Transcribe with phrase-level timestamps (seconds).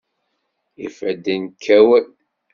[0.85, 2.07] Ifadden kkawen.